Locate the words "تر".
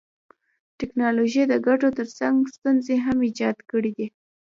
1.97-2.07